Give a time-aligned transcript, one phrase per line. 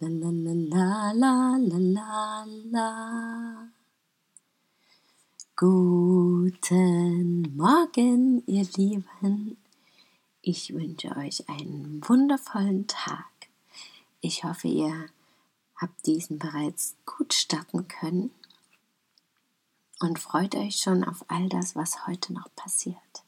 [0.00, 3.68] la la la la la la la
[5.56, 9.58] Guten Morgen, ihr Lieben.
[10.40, 13.26] Ich wünsche euch einen wundervollen Tag.
[14.22, 15.10] Ich hoffe, ihr
[15.76, 18.30] habt diesen bereits gut starten können
[19.98, 23.22] und freut euch schon auf all das, was heute noch passiert.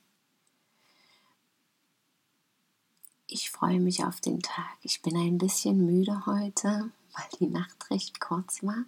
[3.34, 4.76] Ich freue mich auf den Tag.
[4.82, 8.84] Ich bin ein bisschen müde heute, weil die Nacht recht kurz war.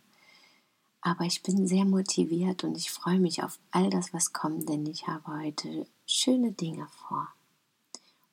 [1.01, 4.85] Aber ich bin sehr motiviert und ich freue mich auf all das, was kommt, denn
[4.85, 7.33] ich habe heute schöne Dinge vor.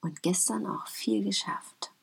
[0.01, 1.93] Und gestern auch viel geschafft.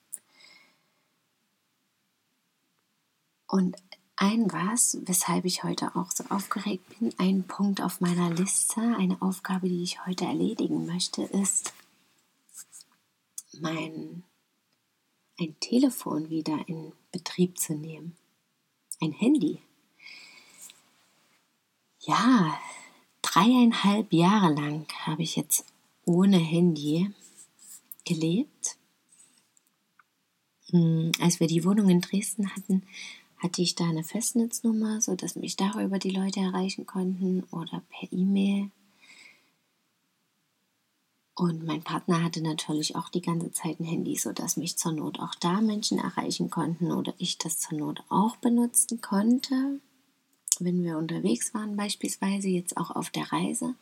[3.46, 3.76] Und
[4.16, 9.20] ein was, weshalb ich heute auch so aufgeregt bin, ein Punkt auf meiner Liste, eine
[9.20, 11.74] Aufgabe, die ich heute erledigen möchte, ist
[13.60, 14.24] mein
[15.40, 18.16] ein Telefon wieder in Betrieb zu nehmen.
[19.00, 19.60] Ein Handy.
[22.00, 22.58] Ja,
[23.22, 25.64] dreieinhalb Jahre lang habe ich jetzt
[26.04, 27.10] ohne Handy
[28.04, 28.76] gelebt.
[30.70, 32.82] Hm, als wir die Wohnung in Dresden hatten,
[33.36, 38.70] hatte ich da eine Festnetznummer, sodass mich darüber die Leute erreichen konnten oder per E-Mail.
[41.38, 45.20] Und mein Partner hatte natürlich auch die ganze Zeit ein Handy, sodass mich zur Not
[45.20, 49.78] auch da Menschen erreichen konnten oder ich das zur Not auch benutzen konnte,
[50.58, 53.76] wenn wir unterwegs waren beispielsweise, jetzt auch auf der Reise.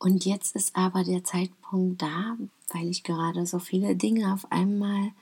[0.00, 2.36] Und jetzt ist aber der Zeitpunkt da,
[2.72, 5.12] weil ich gerade so viele Dinge auf einmal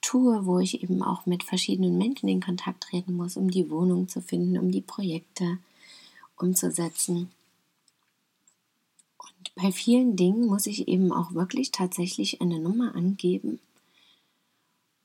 [0.00, 4.08] tue, wo ich eben auch mit verschiedenen Menschen in Kontakt treten muss, um die Wohnung
[4.08, 5.58] zu finden, um die Projekte
[6.38, 7.30] umzusetzen.
[9.54, 13.60] Bei vielen Dingen muss ich eben auch wirklich tatsächlich eine Nummer angeben.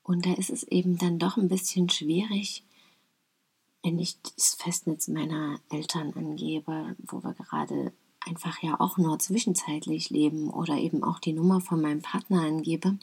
[0.02, 2.62] Und da ist es eben dann doch ein bisschen schwierig,
[3.82, 7.92] wenn ich das Festnetz meiner Eltern angebe, wo wir gerade
[8.26, 12.98] einfach ja auch nur zwischenzeitlich leben oder eben auch die Nummer von meinem Partner angebe,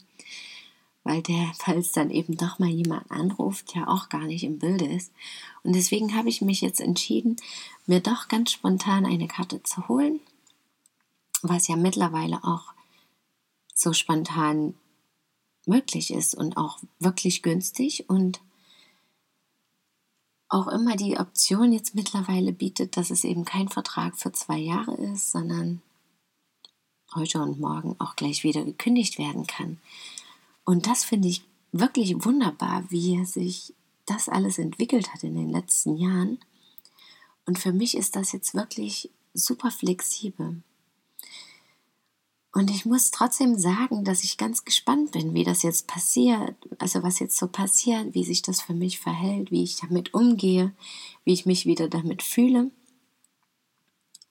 [1.04, 4.86] weil der, falls dann eben doch mal jemand anruft, ja auch gar nicht im Bilde
[4.86, 5.12] ist.
[5.64, 7.38] Und deswegen habe ich mich jetzt entschieden,
[7.86, 10.20] mir doch ganz spontan eine Karte zu holen,
[11.50, 12.74] was ja mittlerweile auch
[13.74, 14.76] so spontan
[15.66, 18.42] möglich ist und auch wirklich günstig und
[20.48, 24.96] auch immer die Option jetzt mittlerweile bietet, dass es eben kein Vertrag für zwei Jahre
[24.96, 25.82] ist, sondern
[27.14, 29.80] heute und morgen auch gleich wieder gekündigt werden kann.
[30.64, 33.74] Und das finde ich wirklich wunderbar, wie sich
[34.06, 36.40] das alles entwickelt hat in den letzten Jahren.
[37.46, 40.62] Und für mich ist das jetzt wirklich super flexibel.
[42.56, 47.04] Und ich muss trotzdem sagen, dass ich ganz gespannt bin, wie das jetzt passiert, also
[47.04, 50.74] was jetzt so passiert, wie sich das für mich verhält, wie ich damit umgehe,
[51.26, 52.72] wie ich mich wieder damit fühle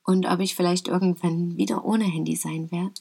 [0.05, 2.95] und ob ich vielleicht irgendwann wieder ohne Handy sein werde.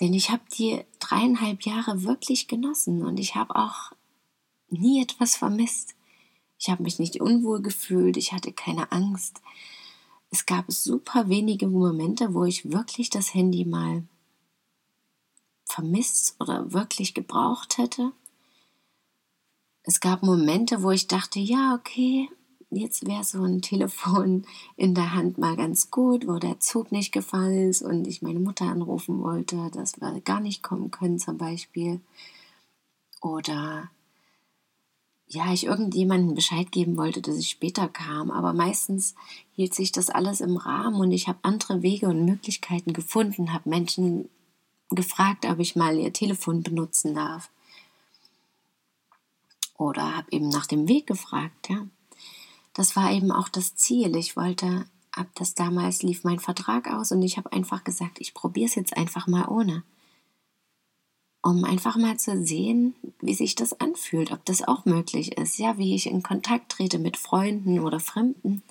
[0.00, 3.92] Denn ich habe die dreieinhalb Jahre wirklich genossen und ich habe auch
[4.68, 5.94] nie etwas vermisst.
[6.58, 9.40] Ich habe mich nicht unwohl gefühlt, ich hatte keine Angst.
[10.30, 14.04] Es gab super wenige Momente, wo ich wirklich das Handy mal
[15.64, 18.12] vermisst oder wirklich gebraucht hätte.
[19.82, 22.28] Es gab Momente, wo ich dachte, ja, okay,
[22.70, 24.46] jetzt wäre so ein Telefon
[24.76, 28.40] in der Hand mal ganz gut, wo der Zug nicht gefallen ist und ich meine
[28.40, 32.00] Mutter anrufen wollte, dass wir gar nicht kommen können zum Beispiel.
[33.20, 33.90] Oder
[35.30, 38.30] ja, ich irgendjemandem Bescheid geben wollte, dass ich später kam.
[38.30, 39.14] Aber meistens
[39.52, 43.70] hielt sich das alles im Rahmen und ich habe andere Wege und Möglichkeiten gefunden, habe
[43.70, 44.28] Menschen
[44.90, 47.50] gefragt, ob ich mal ihr Telefon benutzen darf.
[49.78, 51.86] Oder habe eben nach dem Weg gefragt, ja
[52.74, 54.16] das war eben auch das Ziel.
[54.16, 58.34] Ich wollte, ab das damals lief mein Vertrag aus und ich habe einfach gesagt, ich
[58.34, 59.82] probiere es jetzt einfach mal ohne.
[61.42, 65.78] Um einfach mal zu sehen, wie sich das anfühlt, ob das auch möglich ist, ja,
[65.78, 68.62] wie ich in Kontakt trete mit Freunden oder Fremden,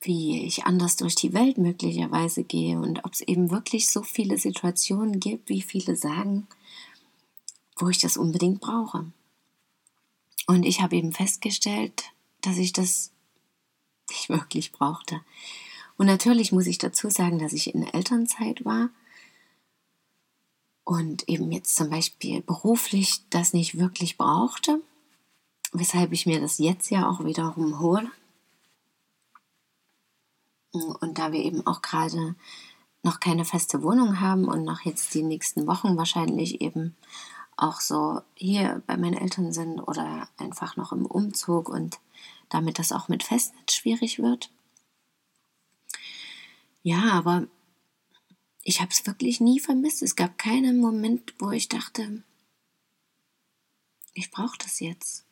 [0.00, 4.38] wie ich anders durch die Welt möglicherweise gehe und ob es eben wirklich so viele
[4.38, 6.46] Situationen gibt, wie viele sagen,
[7.76, 9.06] wo ich das unbedingt brauche.
[10.46, 12.04] Und ich habe eben festgestellt,
[12.42, 13.10] dass ich das
[14.10, 15.20] nicht wirklich brauchte.
[15.96, 18.90] Und natürlich muss ich dazu sagen, dass ich in Elternzeit war
[20.84, 24.80] und eben jetzt zum Beispiel beruflich das nicht wirklich brauchte,
[25.72, 28.10] weshalb ich mir das jetzt ja auch wiederum hole.
[30.72, 32.34] Und da wir eben auch gerade
[33.02, 36.96] noch keine feste Wohnung haben und noch jetzt die nächsten Wochen wahrscheinlich eben
[37.56, 41.98] auch so hier bei meinen Eltern sind oder einfach noch im Umzug und
[42.48, 44.50] damit das auch mit Festnetz schwierig wird.
[46.82, 47.46] Ja, aber
[48.64, 50.02] ich habe es wirklich nie vermisst.
[50.02, 52.22] Es gab keinen Moment, wo ich dachte,
[54.14, 55.24] ich brauche das jetzt.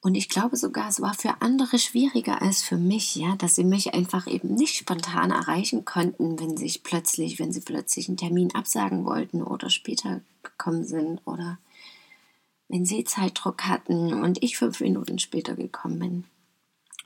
[0.00, 3.62] Und ich glaube sogar, es war für andere schwieriger als für mich, ja, dass sie
[3.62, 8.52] mich einfach eben nicht spontan erreichen konnten, wenn sich plötzlich, wenn sie plötzlich einen Termin
[8.52, 11.58] absagen wollten oder später gekommen sind oder
[12.68, 16.24] wenn sie Zeitdruck hatten und ich fünf Minuten später gekommen bin.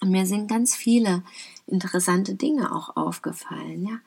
[0.00, 1.22] Und mir sind ganz viele
[1.66, 3.98] interessante Dinge auch aufgefallen, ja.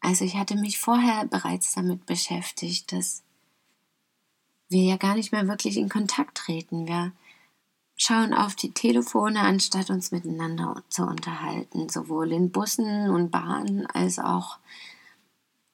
[0.00, 3.22] Also ich hatte mich vorher bereits damit beschäftigt, dass
[4.68, 6.86] wir ja gar nicht mehr wirklich in Kontakt treten.
[6.86, 7.12] Wir
[7.96, 14.18] schauen auf die Telefone, anstatt uns miteinander zu unterhalten, sowohl in Bussen und Bahnen als
[14.18, 14.58] auch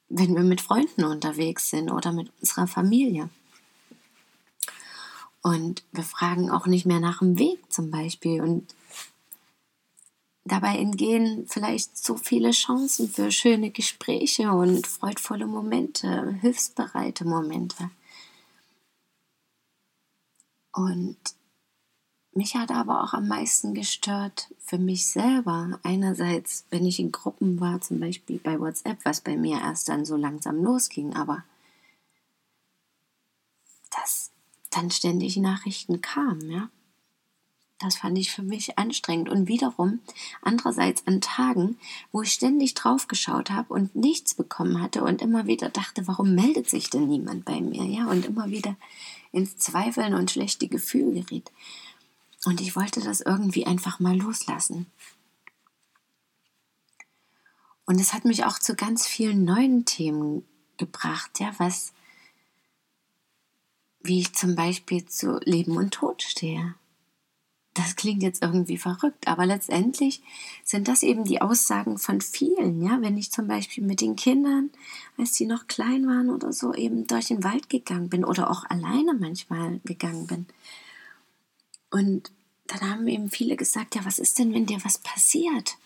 [0.09, 3.29] wenn wir mit Freunden unterwegs sind oder mit unserer Familie.
[5.43, 8.41] Und wir fragen auch nicht mehr nach dem Weg zum Beispiel.
[8.41, 8.75] Und
[10.45, 17.91] dabei entgehen vielleicht so viele Chancen für schöne Gespräche und freudvolle Momente, hilfsbereite Momente.
[20.73, 21.17] Und
[22.33, 25.79] mich hat aber auch am meisten gestört für mich selber.
[25.85, 30.05] Einerseits, wenn ich in Gruppen war, zum Beispiel bei WhatsApp, was bei mir erst dann
[30.05, 31.45] so langsam losging, aber
[33.91, 34.33] dass
[34.71, 36.69] dann ständig Nachrichten kamen, ja.
[37.85, 39.29] Das fand ich für mich anstrengend.
[39.29, 40.01] Und wiederum,
[40.41, 41.77] andererseits an Tagen,
[42.13, 46.35] wo ich ständig drauf geschaut habe und nichts bekommen hatte und immer wieder dachte, warum
[46.35, 47.85] meldet sich denn niemand bei mir?
[47.85, 48.77] Ja, und immer wieder
[49.33, 51.53] ins Zweifeln und schlechte Gefühl geriet.
[52.47, 54.87] Und ich wollte das irgendwie einfach mal loslassen.
[57.85, 60.43] Und es hat mich auch zu ganz vielen neuen Themen
[60.79, 61.93] gebracht, ja, was,
[64.03, 66.77] wie ich zum Beispiel zu Leben und Tod stehe.
[67.75, 70.23] Das klingt jetzt irgendwie verrückt, aber letztendlich
[70.65, 73.01] sind das eben die Aussagen von vielen, ja.
[73.01, 74.71] Wenn ich zum Beispiel mit den Kindern,
[75.19, 78.65] als die noch klein waren oder so, eben durch den Wald gegangen bin oder auch
[78.71, 80.47] alleine manchmal gegangen bin,
[81.91, 82.33] und
[82.67, 85.77] dann haben eben viele gesagt, ja, was ist denn, wenn dir was passiert?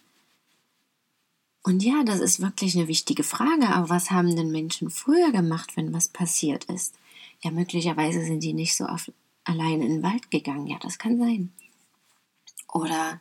[1.63, 5.77] Und ja, das ist wirklich eine wichtige Frage, aber was haben denn Menschen früher gemacht,
[5.77, 6.95] wenn was passiert ist?
[7.43, 9.13] Ja, möglicherweise sind die nicht so oft
[9.45, 10.67] allein in den Wald gegangen.
[10.67, 11.53] Ja, das kann sein.
[12.73, 13.21] Oder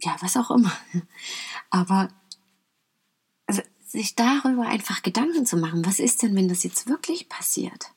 [0.00, 0.72] ja, was auch immer.
[1.70, 2.08] Aber
[3.46, 7.92] also, sich darüber einfach Gedanken zu machen, was ist denn, wenn das jetzt wirklich passiert?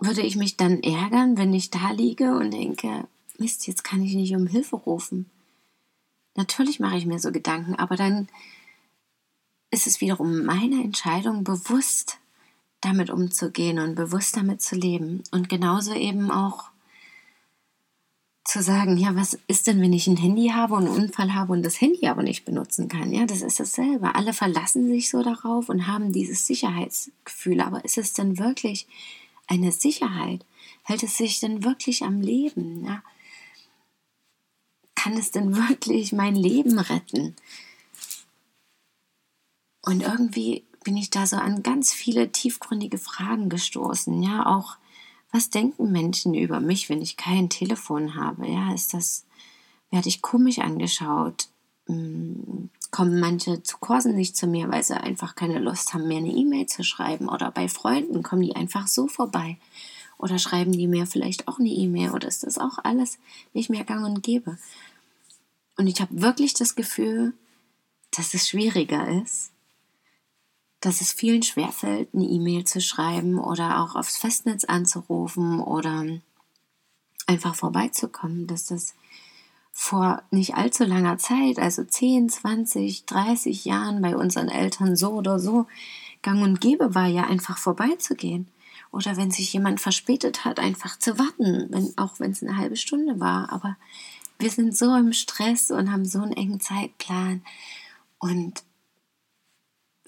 [0.00, 3.06] würde ich mich dann ärgern, wenn ich da liege und denke,
[3.38, 5.30] Mist, jetzt kann ich nicht um Hilfe rufen.
[6.36, 8.28] Natürlich mache ich mir so Gedanken, aber dann
[9.70, 12.18] ist es wiederum meine Entscheidung, bewusst
[12.80, 15.22] damit umzugehen und bewusst damit zu leben.
[15.30, 16.70] Und genauso eben auch
[18.44, 21.52] zu sagen, ja, was ist denn, wenn ich ein Handy habe und einen Unfall habe
[21.52, 23.12] und das Handy aber nicht benutzen kann?
[23.12, 24.14] Ja, das ist dasselbe.
[24.14, 27.60] Alle verlassen sich so darauf und haben dieses Sicherheitsgefühl.
[27.60, 28.88] Aber ist es denn wirklich
[29.46, 30.44] eine Sicherheit?
[30.82, 32.84] Hält es sich denn wirklich am Leben?
[32.84, 33.02] Ja?
[34.94, 37.36] Kann es denn wirklich mein Leben retten?
[39.82, 44.22] Und irgendwie bin ich da so an ganz viele tiefgründige Fragen gestoßen.
[44.22, 44.76] Ja, auch
[45.32, 48.48] was denken Menschen über mich, wenn ich kein Telefon habe?
[48.48, 49.24] Ja, ist das,
[49.90, 51.48] werde ich komisch angeschaut?
[51.86, 56.18] Hm, kommen manche zu Kursen nicht zu mir, weil sie einfach keine Lust haben, mir
[56.18, 57.28] eine E-Mail zu schreiben.
[57.28, 59.58] Oder bei Freunden kommen die einfach so vorbei.
[60.18, 62.10] Oder schreiben die mir vielleicht auch eine E-Mail.
[62.10, 63.18] Oder ist das auch alles
[63.52, 64.58] nicht mehr gang und gäbe?
[65.76, 67.32] Und ich habe wirklich das Gefühl,
[68.10, 69.52] dass es schwieriger ist,
[70.80, 76.06] dass es vielen schwerfällt, eine E-Mail zu schreiben oder auch aufs Festnetz anzurufen oder
[77.26, 78.94] einfach vorbeizukommen, dass das
[79.72, 85.38] vor nicht allzu langer Zeit, also 10, 20, 30 Jahren bei unseren Eltern so oder
[85.38, 85.66] so
[86.22, 88.48] gang und gäbe war, ja einfach vorbeizugehen.
[88.92, 92.76] Oder wenn sich jemand verspätet hat, einfach zu warten, wenn, auch wenn es eine halbe
[92.76, 93.52] Stunde war.
[93.52, 93.76] Aber
[94.38, 97.42] wir sind so im Stress und haben so einen engen Zeitplan.
[98.18, 98.64] Und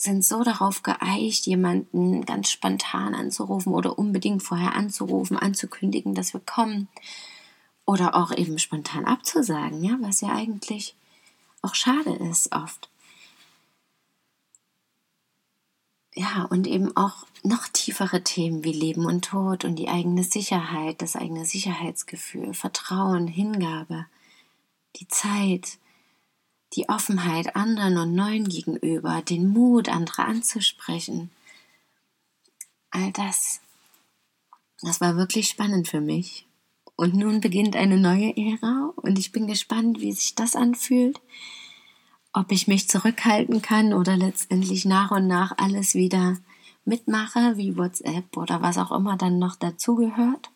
[0.03, 6.41] sind so darauf geeicht, jemanden ganz spontan anzurufen oder unbedingt vorher anzurufen, anzukündigen, dass wir
[6.41, 6.89] kommen.
[7.85, 10.97] Oder auch eben spontan abzusagen, ja, was ja eigentlich
[11.63, 12.91] auch schade ist oft.
[16.15, 21.01] Ja, und eben auch noch tiefere Themen wie Leben und Tod und die eigene Sicherheit,
[21.01, 24.07] das eigene Sicherheitsgefühl, Vertrauen, Hingabe,
[24.97, 25.79] die Zeit,
[26.75, 31.31] die Offenheit anderen und Neuen gegenüber, den Mut, andere anzusprechen.
[32.91, 33.61] All das,
[34.81, 36.47] das war wirklich spannend für mich.
[36.97, 41.21] Und nun beginnt eine neue Ära und ich bin gespannt, wie sich das anfühlt,
[42.33, 46.39] ob ich mich zurückhalten kann oder letztendlich nach und nach alles wieder
[46.85, 50.51] mitmache, wie WhatsApp oder was auch immer dann noch dazugehört.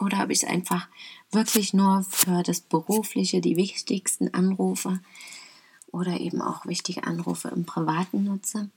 [0.00, 0.88] Oder ob ich es einfach
[1.30, 5.00] wirklich nur für das Berufliche, die wichtigsten Anrufe,
[5.92, 8.70] oder eben auch wichtige Anrufe im Privaten nutze.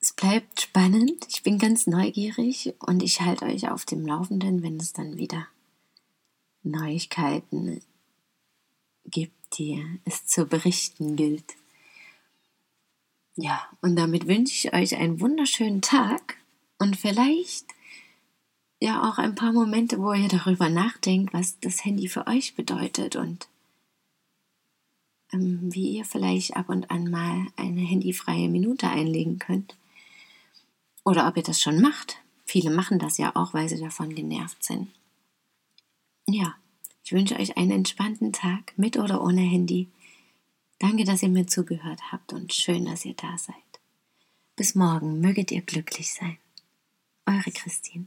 [0.00, 1.26] Es bleibt spannend.
[1.30, 5.46] Ich bin ganz neugierig und ich halte euch auf dem Laufenden, wenn es dann wieder
[6.62, 7.80] Neuigkeiten
[9.06, 11.54] gibt, die es zu berichten gilt.
[13.36, 16.36] Ja, und damit wünsche ich euch einen wunderschönen Tag
[16.78, 17.66] und vielleicht
[18.80, 23.16] ja auch ein paar Momente, wo ihr darüber nachdenkt, was das Handy für euch bedeutet
[23.16, 23.48] und
[25.34, 29.76] ähm, wie ihr vielleicht ab und an mal eine handyfreie Minute einlegen könnt.
[31.04, 32.18] Oder ob ihr das schon macht.
[32.46, 34.88] Viele machen das ja auch, weil sie davon genervt sind.
[36.26, 36.54] Ja,
[37.02, 39.88] ich wünsche euch einen entspannten Tag mit oder ohne Handy.
[40.78, 43.56] Danke, dass ihr mir zugehört habt und schön, dass ihr da seid.
[44.56, 46.38] Bis morgen möget ihr glücklich sein.
[47.26, 48.06] Eure Christine.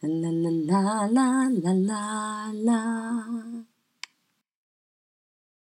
[0.00, 3.67] 啦啦啦啦啦啦啦。